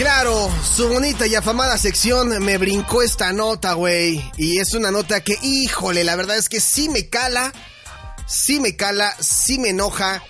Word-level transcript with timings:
Claro, 0.00 0.50
su 0.64 0.88
bonita 0.88 1.26
y 1.26 1.34
afamada 1.34 1.76
sección 1.76 2.42
me 2.42 2.56
brincó 2.56 3.02
esta 3.02 3.34
nota, 3.34 3.74
güey. 3.74 4.18
Y 4.38 4.56
es 4.56 4.72
una 4.72 4.90
nota 4.90 5.22
que, 5.22 5.36
híjole, 5.42 6.04
la 6.04 6.16
verdad 6.16 6.38
es 6.38 6.48
que 6.48 6.58
sí 6.58 6.88
me 6.88 7.10
cala, 7.10 7.52
sí 8.26 8.60
me 8.60 8.76
cala, 8.76 9.14
sí 9.20 9.58
me 9.58 9.68
enoja. 9.68 10.22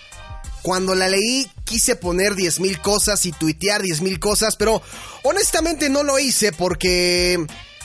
Cuando 0.63 0.97
la 0.97 1.09
leí 1.09 1.49
quise 1.63 1.95
poner 1.95 2.35
10 2.35 2.59
mil 2.59 2.81
cosas 2.81 3.25
y 3.27 3.31
tuitear 3.31 3.81
10 3.81 4.01
mil 4.01 4.19
cosas, 4.19 4.57
pero 4.57 4.83
honestamente 5.23 5.89
no 5.89 6.03
lo 6.03 6.19
hice 6.19 6.51
porque 6.51 7.39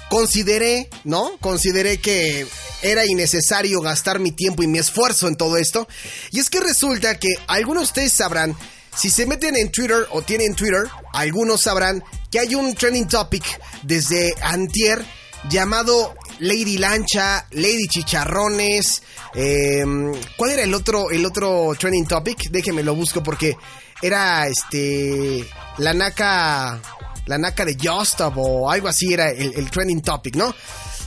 consideré, 0.10 0.90
¿no? 1.04 1.38
Consideré 1.40 2.00
que 2.00 2.48
era 2.82 3.06
innecesario 3.06 3.80
gastar 3.82 4.18
mi 4.18 4.32
tiempo 4.32 4.64
y 4.64 4.68
mi 4.68 4.80
esfuerzo 4.80 5.28
en 5.28 5.36
todo 5.36 5.56
esto. 5.56 5.88
Y 6.32 6.40
es 6.40 6.50
que 6.50 6.62
resulta 6.62 7.20
que 7.20 7.36
algunos 7.46 7.84
de 7.84 7.86
ustedes 7.86 8.14
sabrán 8.14 8.58
si 8.96 9.10
se 9.10 9.26
meten 9.26 9.56
en 9.56 9.72
Twitter 9.72 10.08
o 10.12 10.22
tienen 10.22 10.56
Twitter, 10.56 10.88
algunos 11.14 11.62
sabrán 11.62 12.04
que 12.32 12.40
hay 12.40 12.56
un 12.56 12.74
trending 12.76 13.08
topic 13.08 13.44
desde 13.84 14.34
antier 14.42 15.06
llamado 15.50 16.16
Lady 16.40 16.78
Lancha, 16.78 17.46
Lady 17.52 17.88
Chicharrones. 17.88 19.02
em, 19.34 20.14
¿Cuál 20.38 20.52
era 20.52 20.64
el 20.64 20.74
otro, 20.74 21.10
el 21.12 21.26
otro 21.26 21.74
trending 21.78 22.08
topic? 22.08 22.50
Déjenme 22.50 22.84
lo 22.84 22.96
busco 22.96 23.22
porque 23.22 23.58
era 24.02 24.48
este 24.48 25.46
la 25.78 25.94
naca, 25.94 26.80
la 27.26 27.38
naca 27.38 27.66
de 27.66 27.78
Justop 27.82 28.38
o 28.38 28.70
algo 28.70 28.88
así 28.88 29.14
era 29.14 29.30
el, 29.30 29.70
trending 29.70 30.02
topic, 30.02 30.36
¿no? 30.36 30.54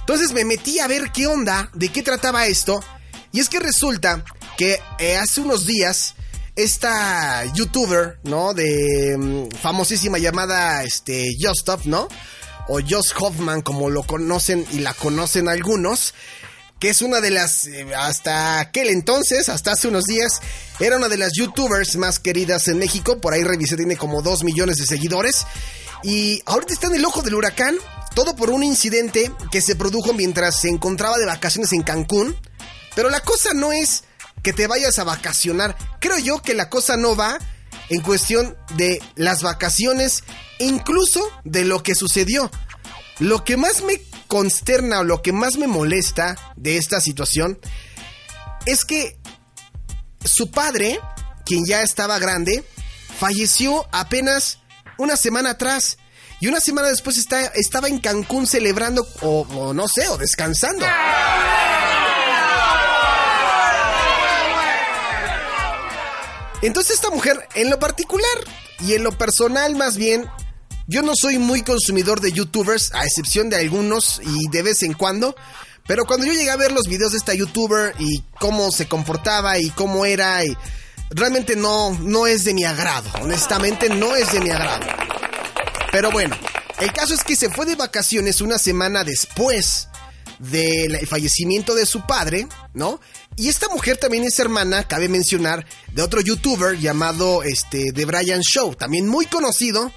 Entonces 0.00 0.32
me 0.32 0.44
metí 0.44 0.78
a 0.78 0.86
ver 0.86 1.10
qué 1.12 1.26
onda, 1.26 1.70
de 1.74 1.90
qué 1.90 2.02
trataba 2.02 2.46
esto. 2.46 2.82
Y 3.32 3.40
es 3.40 3.48
que 3.48 3.60
resulta 3.60 4.24
que 4.56 4.80
eh, 4.98 5.16
hace 5.16 5.40
unos 5.40 5.66
días 5.66 6.14
esta 6.58 7.44
youtuber, 7.54 8.18
¿no? 8.24 8.52
De 8.52 9.16
mm, 9.16 9.50
famosísima 9.62 10.18
llamada 10.18 10.82
este 10.82 11.36
Justop, 11.40 11.84
¿no? 11.84 12.08
O 12.66 12.80
Josh 12.80 13.12
Hoffman, 13.16 13.62
como 13.62 13.88
lo 13.90 14.02
conocen 14.02 14.66
y 14.72 14.80
la 14.80 14.92
conocen 14.92 15.48
algunos, 15.48 16.14
que 16.80 16.90
es 16.90 17.00
una 17.00 17.20
de 17.20 17.30
las, 17.30 17.66
eh, 17.68 17.86
hasta 17.96 18.58
aquel 18.58 18.88
entonces, 18.88 19.48
hasta 19.48 19.72
hace 19.72 19.86
unos 19.86 20.04
días, 20.04 20.40
era 20.80 20.96
una 20.96 21.08
de 21.08 21.16
las 21.16 21.32
youtubers 21.34 21.94
más 21.96 22.18
queridas 22.18 22.66
en 22.66 22.78
México, 22.78 23.20
por 23.20 23.34
ahí 23.34 23.44
revisé, 23.44 23.76
tiene 23.76 23.96
como 23.96 24.20
2 24.20 24.42
millones 24.42 24.78
de 24.78 24.86
seguidores, 24.86 25.46
y 26.02 26.42
ahorita 26.44 26.72
está 26.72 26.88
en 26.88 26.96
el 26.96 27.04
ojo 27.04 27.22
del 27.22 27.36
huracán, 27.36 27.76
todo 28.16 28.34
por 28.34 28.50
un 28.50 28.64
incidente 28.64 29.30
que 29.52 29.62
se 29.62 29.76
produjo 29.76 30.12
mientras 30.12 30.60
se 30.60 30.68
encontraba 30.68 31.18
de 31.18 31.26
vacaciones 31.26 31.72
en 31.72 31.82
Cancún, 31.82 32.36
pero 32.96 33.10
la 33.10 33.20
cosa 33.20 33.54
no 33.54 33.72
es 33.72 34.02
que 34.48 34.54
te 34.54 34.66
vayas 34.66 34.98
a 34.98 35.04
vacacionar. 35.04 35.76
Creo 36.00 36.16
yo 36.16 36.40
que 36.40 36.54
la 36.54 36.70
cosa 36.70 36.96
no 36.96 37.14
va 37.14 37.38
en 37.90 38.00
cuestión 38.00 38.56
de 38.76 39.02
las 39.14 39.42
vacaciones, 39.42 40.24
incluso 40.58 41.20
de 41.44 41.66
lo 41.66 41.82
que 41.82 41.94
sucedió. 41.94 42.50
Lo 43.18 43.44
que 43.44 43.58
más 43.58 43.82
me 43.82 44.00
consterna 44.26 45.00
o 45.00 45.04
lo 45.04 45.20
que 45.20 45.32
más 45.32 45.58
me 45.58 45.66
molesta 45.66 46.34
de 46.56 46.78
esta 46.78 47.02
situación 47.02 47.60
es 48.64 48.86
que 48.86 49.18
su 50.24 50.50
padre, 50.50 50.98
quien 51.44 51.66
ya 51.66 51.82
estaba 51.82 52.18
grande, 52.18 52.64
falleció 53.18 53.86
apenas 53.92 54.60
una 54.96 55.18
semana 55.18 55.50
atrás. 55.50 55.98
Y 56.40 56.46
una 56.46 56.60
semana 56.60 56.88
después 56.88 57.18
está, 57.18 57.48
estaba 57.48 57.88
en 57.88 57.98
Cancún 57.98 58.46
celebrando, 58.46 59.06
o, 59.20 59.40
o 59.42 59.74
no 59.74 59.88
sé, 59.88 60.08
o 60.08 60.16
descansando. 60.16 60.86
Entonces 66.62 66.94
esta 66.94 67.10
mujer, 67.10 67.48
en 67.54 67.70
lo 67.70 67.78
particular 67.78 68.26
y 68.80 68.94
en 68.94 69.04
lo 69.04 69.16
personal 69.16 69.76
más 69.76 69.96
bien, 69.96 70.28
yo 70.86 71.02
no 71.02 71.12
soy 71.14 71.38
muy 71.38 71.62
consumidor 71.62 72.20
de 72.20 72.32
youtubers, 72.32 72.94
a 72.94 73.04
excepción 73.04 73.50
de 73.50 73.56
algunos 73.56 74.20
y 74.24 74.48
de 74.48 74.62
vez 74.62 74.82
en 74.82 74.94
cuando. 74.94 75.36
Pero 75.86 76.04
cuando 76.04 76.26
yo 76.26 76.32
llegué 76.32 76.50
a 76.50 76.56
ver 76.56 76.72
los 76.72 76.86
videos 76.86 77.12
de 77.12 77.18
esta 77.18 77.34
youtuber 77.34 77.94
y 77.98 78.22
cómo 78.38 78.70
se 78.72 78.88
comportaba 78.88 79.58
y 79.58 79.70
cómo 79.70 80.04
era, 80.04 80.40
realmente 81.10 81.56
no, 81.56 81.92
no 82.00 82.26
es 82.26 82.44
de 82.44 82.54
mi 82.54 82.64
agrado. 82.64 83.08
Honestamente 83.22 83.88
no 83.88 84.14
es 84.16 84.32
de 84.32 84.40
mi 84.40 84.50
agrado. 84.50 84.86
Pero 85.92 86.10
bueno, 86.10 86.36
el 86.80 86.92
caso 86.92 87.14
es 87.14 87.24
que 87.24 87.36
se 87.36 87.50
fue 87.50 87.66
de 87.66 87.74
vacaciones 87.74 88.40
una 88.40 88.58
semana 88.58 89.04
después 89.04 89.87
del 90.38 91.06
fallecimiento 91.06 91.74
de 91.74 91.86
su 91.86 92.06
padre, 92.06 92.46
¿no? 92.74 93.00
Y 93.36 93.48
esta 93.48 93.68
mujer 93.68 93.96
también 93.96 94.24
es 94.24 94.38
hermana, 94.38 94.86
cabe 94.86 95.08
mencionar, 95.08 95.66
de 95.92 96.02
otro 96.02 96.20
youtuber 96.20 96.78
llamado 96.78 97.42
este, 97.42 97.92
The 97.92 98.04
Brian 98.04 98.40
Show, 98.42 98.74
también 98.74 99.06
muy 99.08 99.26
conocido 99.26 99.92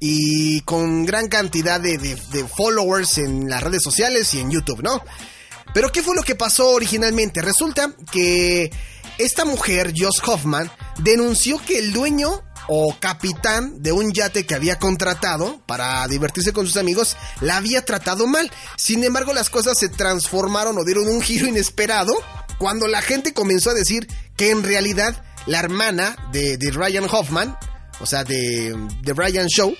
y 0.00 0.60
con 0.62 1.06
gran 1.06 1.28
cantidad 1.28 1.80
de, 1.80 1.98
de- 1.98 2.16
de 2.32 2.44
followers 2.46 3.18
en 3.18 3.48
las 3.48 3.62
redes 3.62 3.82
sociales 3.82 4.32
y 4.34 4.40
en 4.40 4.50
YouTube, 4.50 4.82
¿no? 4.82 5.02
Pero 5.72 5.90
¿qué 5.90 6.02
fue 6.02 6.14
lo 6.14 6.22
que 6.22 6.34
pasó 6.34 6.70
originalmente? 6.70 7.40
Resulta 7.42 7.92
que 8.12 8.70
esta 9.18 9.44
mujer, 9.44 9.92
Josh 9.96 10.20
Hoffman, 10.26 10.70
denunció 10.98 11.58
que 11.58 11.78
el 11.78 11.92
dueño 11.92 12.42
o 12.68 12.96
capitán 12.98 13.82
de 13.82 13.92
un 13.92 14.12
yate 14.12 14.46
que 14.46 14.54
había 14.54 14.78
contratado 14.78 15.60
para 15.66 16.06
divertirse 16.08 16.52
con 16.52 16.66
sus 16.66 16.76
amigos 16.76 17.16
la 17.40 17.56
había 17.56 17.84
tratado 17.84 18.26
mal. 18.26 18.50
Sin 18.76 19.04
embargo, 19.04 19.32
las 19.32 19.50
cosas 19.50 19.78
se 19.78 19.88
transformaron 19.88 20.78
o 20.78 20.84
dieron 20.84 21.08
un 21.08 21.20
giro 21.20 21.46
inesperado 21.46 22.14
cuando 22.58 22.86
la 22.86 23.02
gente 23.02 23.34
comenzó 23.34 23.70
a 23.70 23.74
decir 23.74 24.08
que 24.36 24.50
en 24.50 24.62
realidad 24.62 25.22
la 25.46 25.58
hermana 25.58 26.16
de, 26.32 26.56
de 26.56 26.70
Ryan 26.70 27.06
Hoffman, 27.10 27.56
o 28.00 28.06
sea, 28.06 28.24
de, 28.24 28.74
de 29.02 29.12
Ryan 29.12 29.46
Show, 29.48 29.74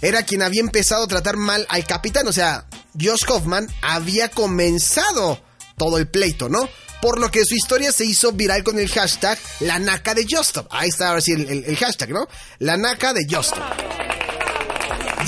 era 0.00 0.22
quien 0.22 0.42
había 0.42 0.60
empezado 0.60 1.04
a 1.04 1.08
tratar 1.08 1.36
mal 1.36 1.66
al 1.68 1.84
capitán. 1.84 2.28
O 2.28 2.32
sea, 2.32 2.66
Josh 3.00 3.24
Hoffman 3.28 3.68
había 3.82 4.30
comenzado 4.30 5.40
todo 5.78 5.96
el 5.98 6.08
pleito, 6.08 6.48
¿no? 6.48 6.68
Por 7.00 7.18
lo 7.20 7.30
que 7.30 7.44
su 7.44 7.54
historia 7.54 7.92
se 7.92 8.04
hizo 8.04 8.32
viral 8.32 8.64
con 8.64 8.78
el 8.78 8.88
hashtag 8.90 9.38
La 9.60 9.78
Naca 9.78 10.14
de 10.14 10.26
Justop. 10.28 10.66
Ahí 10.70 10.88
está 10.88 11.08
ahora 11.10 11.20
sí 11.20 11.32
el, 11.32 11.64
el- 11.64 11.76
hashtag, 11.76 12.10
¿no? 12.10 12.26
La 12.58 12.76
Naca 12.76 13.12
de 13.12 13.24
Justop. 13.30 13.62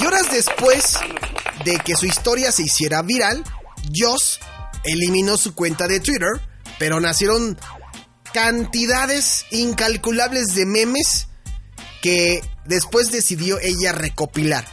Y 0.00 0.04
horas 0.06 0.30
después 0.32 0.94
de 1.64 1.78
que 1.78 1.94
su 1.94 2.06
historia 2.06 2.50
se 2.52 2.62
hiciera 2.64 3.02
viral, 3.02 3.44
Josh 3.94 4.38
eliminó 4.84 5.36
su 5.36 5.54
cuenta 5.54 5.86
de 5.86 6.00
Twitter, 6.00 6.28
pero 6.78 6.98
nacieron 7.00 7.56
cantidades 8.32 9.44
incalculables 9.50 10.54
de 10.54 10.66
memes 10.66 11.28
que 12.02 12.42
después 12.64 13.10
decidió 13.10 13.58
ella 13.60 13.92
recopilar. 13.92 14.64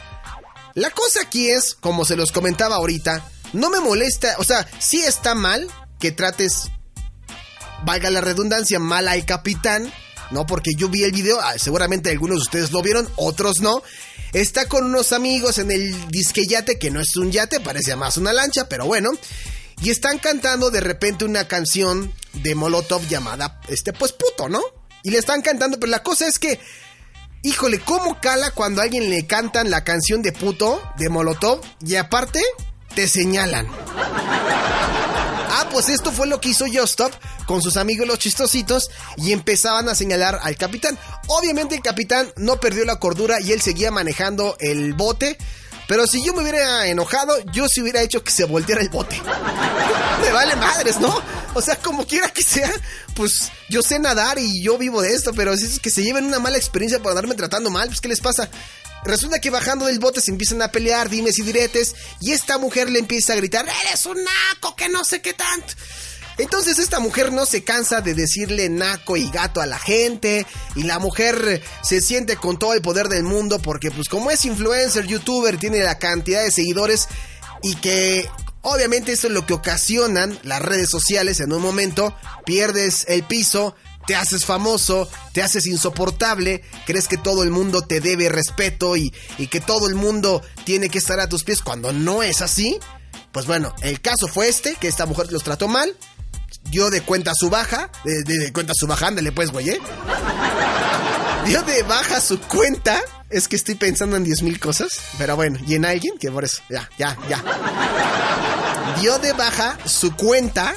La 0.74 0.90
cosa 0.90 1.20
aquí 1.22 1.50
es, 1.50 1.74
como 1.74 2.04
se 2.04 2.16
los 2.16 2.32
comentaba 2.32 2.76
ahorita, 2.76 3.24
no 3.52 3.70
me 3.70 3.80
molesta, 3.80 4.36
o 4.38 4.44
sea, 4.44 4.68
sí 4.78 5.00
está 5.02 5.34
mal 5.34 5.68
que 5.98 6.12
trates, 6.12 6.70
valga 7.84 8.10
la 8.10 8.20
redundancia, 8.20 8.78
mal 8.78 9.08
al 9.08 9.24
capitán, 9.24 9.92
¿no? 10.30 10.46
Porque 10.46 10.72
yo 10.76 10.88
vi 10.88 11.04
el 11.04 11.12
video, 11.12 11.40
ah, 11.40 11.58
seguramente 11.58 12.10
algunos 12.10 12.38
de 12.38 12.42
ustedes 12.42 12.72
lo 12.72 12.82
vieron, 12.82 13.08
otros 13.16 13.60
no. 13.60 13.82
Está 14.32 14.66
con 14.66 14.84
unos 14.84 15.12
amigos 15.12 15.58
en 15.58 15.70
el 15.70 16.08
disque 16.08 16.46
yate, 16.46 16.78
que 16.78 16.90
no 16.90 17.00
es 17.00 17.16
un 17.16 17.32
yate, 17.32 17.60
parece 17.60 17.96
más 17.96 18.18
una 18.18 18.32
lancha, 18.32 18.68
pero 18.68 18.84
bueno. 18.84 19.10
Y 19.80 19.90
están 19.90 20.18
cantando 20.18 20.70
de 20.70 20.80
repente 20.80 21.24
una 21.24 21.48
canción 21.48 22.12
de 22.34 22.54
Molotov 22.54 23.06
llamada, 23.08 23.60
este, 23.68 23.92
pues 23.92 24.12
puto, 24.12 24.48
¿no? 24.48 24.60
Y 25.02 25.10
le 25.10 25.18
están 25.18 25.40
cantando, 25.40 25.78
pero 25.78 25.90
la 25.90 26.02
cosa 26.02 26.26
es 26.26 26.38
que 26.38 26.60
Híjole, 27.42 27.78
¿cómo 27.78 28.20
cala 28.20 28.50
cuando 28.50 28.80
a 28.80 28.84
alguien 28.84 29.10
le 29.10 29.26
cantan 29.26 29.70
la 29.70 29.84
canción 29.84 30.22
de 30.22 30.32
puto 30.32 30.82
de 30.98 31.08
Molotov 31.08 31.60
y 31.80 31.94
aparte 31.94 32.40
te 32.98 33.06
señalan? 33.06 33.68
Ah, 35.50 35.68
pues 35.70 35.88
esto 35.88 36.10
fue 36.10 36.26
lo 36.26 36.40
que 36.40 36.48
hizo 36.48 36.64
Justop 36.66 37.12
con 37.46 37.62
sus 37.62 37.76
amigos 37.76 38.08
los 38.08 38.18
chistositos 38.18 38.90
y 39.16 39.30
empezaban 39.30 39.88
a 39.88 39.94
señalar 39.94 40.40
al 40.42 40.56
capitán. 40.56 40.98
Obviamente 41.28 41.76
el 41.76 41.80
capitán 41.80 42.32
no 42.34 42.58
perdió 42.58 42.84
la 42.84 42.98
cordura 42.98 43.40
y 43.40 43.52
él 43.52 43.60
seguía 43.60 43.92
manejando 43.92 44.56
el 44.58 44.94
bote. 44.94 45.38
Pero 45.86 46.08
si 46.08 46.24
yo 46.24 46.34
me 46.34 46.42
hubiera 46.42 46.88
enojado, 46.88 47.38
yo 47.52 47.68
sí 47.68 47.82
hubiera 47.82 48.02
hecho 48.02 48.24
que 48.24 48.32
se 48.32 48.46
volteara 48.46 48.82
el 48.82 48.88
bote. 48.88 49.22
me 50.20 50.32
vale 50.32 50.56
madres, 50.56 50.98
¿no? 50.98 51.22
O 51.54 51.62
sea, 51.62 51.76
como 51.76 52.04
quiera 52.04 52.32
que 52.32 52.42
sea, 52.42 52.72
pues 53.14 53.52
yo 53.68 53.80
sé 53.80 54.00
nadar 54.00 54.40
y 54.40 54.60
yo 54.60 54.76
vivo 54.76 55.02
de 55.02 55.12
esto, 55.12 55.32
pero 55.34 55.56
si 55.56 55.66
es 55.66 55.78
que 55.78 55.90
se 55.90 56.02
lleven 56.02 56.24
una 56.24 56.40
mala 56.40 56.56
experiencia 56.56 56.98
por 56.98 57.10
andarme 57.10 57.36
tratando 57.36 57.70
mal, 57.70 57.86
pues 57.86 58.00
¿qué 58.00 58.08
les 58.08 58.20
pasa? 58.20 58.50
Resulta 59.04 59.40
que 59.40 59.50
bajando 59.50 59.86
del 59.86 59.98
bote 59.98 60.20
se 60.20 60.30
empiezan 60.30 60.62
a 60.62 60.72
pelear, 60.72 61.08
dimes 61.08 61.38
y 61.38 61.42
diretes, 61.42 61.94
y 62.20 62.32
esta 62.32 62.58
mujer 62.58 62.90
le 62.90 62.98
empieza 62.98 63.32
a 63.32 63.36
gritar, 63.36 63.66
eres 63.86 64.06
un 64.06 64.18
naco, 64.22 64.74
que 64.76 64.88
no 64.88 65.04
sé 65.04 65.22
qué 65.22 65.34
tanto. 65.34 65.74
Entonces 66.38 66.78
esta 66.78 67.00
mujer 67.00 67.32
no 67.32 67.46
se 67.46 67.64
cansa 67.64 68.00
de 68.00 68.14
decirle 68.14 68.68
naco 68.68 69.16
y 69.16 69.28
gato 69.28 69.60
a 69.60 69.66
la 69.66 69.78
gente 69.78 70.46
y 70.76 70.84
la 70.84 71.00
mujer 71.00 71.60
se 71.82 72.00
siente 72.00 72.36
con 72.36 72.60
todo 72.60 72.74
el 72.74 72.80
poder 72.80 73.08
del 73.08 73.24
mundo 73.24 73.58
porque 73.58 73.90
pues 73.90 74.08
como 74.08 74.30
es 74.30 74.44
influencer, 74.44 75.06
youtuber, 75.06 75.58
tiene 75.58 75.80
la 75.80 75.98
cantidad 75.98 76.44
de 76.44 76.52
seguidores 76.52 77.08
y 77.60 77.74
que 77.74 78.30
obviamente 78.62 79.12
eso 79.12 79.26
es 79.26 79.32
lo 79.32 79.46
que 79.46 79.54
ocasionan 79.54 80.38
las 80.44 80.62
redes 80.62 80.88
sociales 80.88 81.40
en 81.40 81.52
un 81.52 81.60
momento, 81.60 82.16
pierdes 82.46 83.04
el 83.08 83.24
piso, 83.24 83.74
te 84.08 84.16
haces 84.16 84.46
famoso, 84.46 85.06
te 85.34 85.42
haces 85.42 85.66
insoportable, 85.66 86.62
crees 86.86 87.08
que 87.08 87.18
todo 87.18 87.42
el 87.42 87.50
mundo 87.50 87.82
te 87.82 88.00
debe 88.00 88.30
respeto 88.30 88.96
y, 88.96 89.12
y, 89.36 89.48
que 89.48 89.60
todo 89.60 89.86
el 89.86 89.96
mundo 89.96 90.40
tiene 90.64 90.88
que 90.88 90.96
estar 90.96 91.20
a 91.20 91.28
tus 91.28 91.44
pies 91.44 91.60
cuando 91.60 91.92
no 91.92 92.22
es 92.22 92.40
así. 92.40 92.78
Pues 93.32 93.44
bueno, 93.44 93.74
el 93.82 94.00
caso 94.00 94.26
fue 94.26 94.48
este, 94.48 94.76
que 94.76 94.88
esta 94.88 95.04
mujer 95.04 95.30
los 95.30 95.44
trató 95.44 95.68
mal, 95.68 95.94
dio 96.70 96.88
de 96.88 97.02
cuenta 97.02 97.32
su 97.34 97.50
baja, 97.50 97.90
de, 98.02 98.22
de, 98.22 98.50
cuenta 98.50 98.72
su 98.74 98.86
baja, 98.86 99.08
ándale 99.08 99.30
pues, 99.30 99.50
güey, 99.50 99.68
¿eh? 99.68 99.80
Dio 101.44 101.62
de 101.62 101.82
baja 101.82 102.18
su 102.22 102.40
cuenta. 102.40 103.02
Es 103.28 103.46
que 103.46 103.56
estoy 103.56 103.74
pensando 103.74 104.16
en 104.16 104.24
10 104.24 104.42
mil 104.42 104.58
cosas, 104.58 104.88
pero 105.18 105.36
bueno, 105.36 105.58
y 105.66 105.74
en 105.74 105.84
alguien, 105.84 106.16
que 106.18 106.30
por 106.30 106.44
eso, 106.44 106.62
ya, 106.70 106.88
ya, 106.96 107.14
ya. 107.28 107.44
Dio 109.02 109.18
de 109.18 109.34
baja 109.34 109.78
su 109.84 110.16
cuenta. 110.16 110.74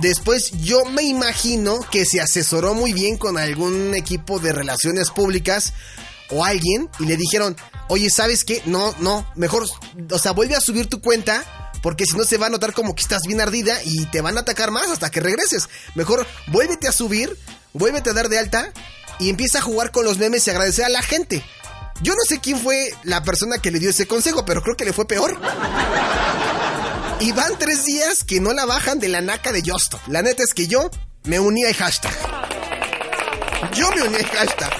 Después 0.00 0.52
yo 0.60 0.84
me 0.84 1.02
imagino 1.02 1.80
que 1.90 2.04
se 2.04 2.20
asesoró 2.20 2.74
muy 2.74 2.92
bien 2.92 3.16
con 3.16 3.36
algún 3.36 3.94
equipo 3.94 4.38
de 4.38 4.52
relaciones 4.52 5.10
públicas 5.10 5.72
o 6.30 6.44
alguien 6.44 6.88
y 7.00 7.06
le 7.06 7.16
dijeron, 7.16 7.56
oye, 7.88 8.08
¿sabes 8.10 8.44
qué? 8.44 8.62
No, 8.66 8.94
no, 9.00 9.26
mejor, 9.34 9.66
o 10.10 10.18
sea, 10.18 10.32
vuelve 10.32 10.54
a 10.54 10.60
subir 10.60 10.88
tu 10.88 11.00
cuenta 11.00 11.44
porque 11.82 12.04
si 12.04 12.16
no 12.16 12.24
se 12.24 12.38
va 12.38 12.46
a 12.46 12.50
notar 12.50 12.72
como 12.72 12.94
que 12.94 13.02
estás 13.02 13.22
bien 13.26 13.40
ardida 13.40 13.82
y 13.84 14.06
te 14.06 14.20
van 14.20 14.36
a 14.36 14.40
atacar 14.40 14.70
más 14.70 14.88
hasta 14.88 15.10
que 15.10 15.20
regreses. 15.20 15.68
Mejor 15.94 16.26
vuélvete 16.48 16.86
a 16.86 16.92
subir, 16.92 17.36
vuélvete 17.72 18.10
a 18.10 18.14
dar 18.14 18.28
de 18.28 18.38
alta 18.38 18.72
y 19.18 19.30
empieza 19.30 19.58
a 19.58 19.62
jugar 19.62 19.90
con 19.90 20.04
los 20.04 20.18
memes 20.18 20.46
y 20.46 20.50
agradecer 20.50 20.84
a 20.84 20.90
la 20.90 21.02
gente. 21.02 21.44
Yo 22.02 22.14
no 22.14 22.22
sé 22.28 22.38
quién 22.38 22.60
fue 22.60 22.92
la 23.02 23.24
persona 23.24 23.58
que 23.58 23.72
le 23.72 23.80
dio 23.80 23.90
ese 23.90 24.06
consejo, 24.06 24.44
pero 24.44 24.62
creo 24.62 24.76
que 24.76 24.84
le 24.84 24.92
fue 24.92 25.06
peor. 25.06 25.36
Y 27.20 27.32
van 27.32 27.58
tres 27.58 27.84
días 27.84 28.22
que 28.22 28.40
no 28.40 28.52
la 28.52 28.64
bajan 28.64 29.00
de 29.00 29.08
la 29.08 29.20
naca 29.20 29.50
de 29.50 29.62
Justo. 29.62 30.00
La 30.06 30.22
neta 30.22 30.44
es 30.44 30.54
que 30.54 30.68
yo 30.68 30.88
me 31.24 31.40
uní 31.40 31.64
al 31.64 31.74
hashtag. 31.74 32.12
Yo 33.74 33.90
me 33.90 34.02
uní 34.02 34.16
al 34.16 34.26
hashtag. 34.26 34.72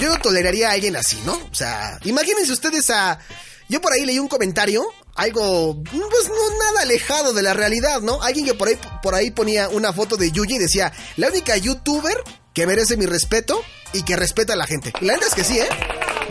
Yo 0.00 0.08
no 0.08 0.18
toleraría 0.18 0.70
a 0.70 0.72
alguien 0.72 0.96
así, 0.96 1.20
¿no? 1.24 1.34
O 1.34 1.54
sea, 1.54 1.98
imagínense 2.04 2.52
ustedes 2.52 2.90
a... 2.90 3.20
Yo 3.68 3.80
por 3.80 3.92
ahí 3.92 4.04
leí 4.04 4.18
un 4.18 4.26
comentario 4.26 4.84
algo, 5.14 5.82
pues 5.84 6.28
no 6.28 6.58
nada 6.58 6.82
alejado 6.82 7.32
de 7.32 7.42
la 7.42 7.54
realidad, 7.54 8.00
¿no? 8.00 8.20
Alguien 8.22 8.46
que 8.46 8.54
por 8.54 8.68
ahí, 8.68 8.78
por 9.02 9.14
ahí 9.14 9.30
ponía 9.30 9.68
una 9.68 9.92
foto 9.92 10.16
de 10.16 10.32
Yuji 10.32 10.56
y 10.56 10.58
decía, 10.58 10.92
la 11.16 11.28
única 11.28 11.56
youtuber 11.56 12.16
que 12.54 12.66
merece 12.66 12.96
mi 12.96 13.06
respeto 13.06 13.62
y 13.92 14.02
que 14.02 14.16
respeta 14.16 14.54
a 14.54 14.56
la 14.56 14.66
gente. 14.66 14.92
La 15.00 15.14
verdad 15.14 15.28
es 15.28 15.34
que 15.34 15.44
sí, 15.44 15.58
¿eh? 15.58 15.68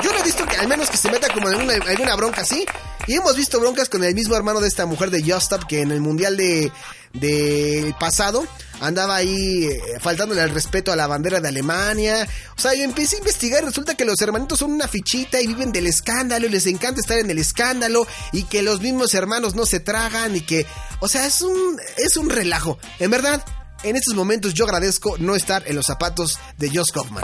Yo 0.04 0.12
no 0.12 0.20
he 0.20 0.24
visto 0.24 0.46
que 0.46 0.58
al 0.58 0.68
menos 0.68 0.90
que 0.90 0.98
se 0.98 1.10
meta 1.12 1.32
como 1.34 1.50
en 1.50 1.82
alguna 1.88 2.16
bronca 2.16 2.42
así. 2.42 2.66
Y 3.08 3.16
hemos 3.16 3.36
visto 3.36 3.60
broncas 3.60 3.90
con 3.90 4.04
el 4.04 4.14
mismo 4.14 4.36
hermano 4.36 4.60
de 4.60 4.68
esta 4.68 4.86
mujer 4.86 5.10
de 5.10 5.24
Justop 5.24 5.66
que 5.66 5.82
en 5.82 5.92
el 5.92 6.02
mundial 6.02 6.38
de, 6.38 6.72
de 7.14 7.96
pasado 8.00 8.46
andaba 8.80 9.16
ahí 9.16 9.66
eh, 9.66 9.82
faltándole 10.00 10.42
el 10.42 10.50
respeto 10.50 10.92
a 10.92 10.96
la 10.96 11.08
bandera 11.08 11.40
de 11.40 11.48
Alemania. 11.48 12.28
O 12.58 12.62
sea, 12.62 12.74
yo 12.74 12.84
empecé 12.84 13.16
a 13.16 13.20
investigar 13.20 13.64
resulta 13.64 13.96
que 13.96 14.06
los 14.06 14.20
hermanitos 14.22 14.60
son 14.60 14.72
una 14.72 14.88
fichita 14.88 15.42
y 15.42 15.48
viven 15.48 15.72
del 15.72 15.88
escándalo 15.88 16.48
y 16.48 16.50
les 16.50 16.68
encanta 16.68 17.00
estar 17.00 17.18
en 17.18 17.30
el 17.30 17.38
escándalo 17.38 18.06
y 18.32 18.44
que 18.44 18.62
los 18.62 18.82
mismos 18.82 19.14
hermanos 19.14 19.56
no 19.56 19.66
se 19.66 19.80
tragan 19.80 20.36
y 20.36 20.42
que, 20.42 20.66
o 21.00 21.08
sea, 21.08 21.26
es 21.26 21.42
un, 21.42 21.80
es 21.98 22.18
un 22.18 22.30
relajo. 22.30 22.80
En 23.00 23.12
verdad, 23.12 23.44
en 23.84 23.96
estos 23.96 24.16
momentos 24.16 24.54
yo 24.54 24.66
agradezco 24.66 25.18
no 25.18 25.36
estar 25.36 25.64
en 25.68 25.76
los 25.76 25.86
zapatos 25.86 26.40
de 26.58 26.70
Josh 26.70 26.92
Kaufman. 26.94 27.24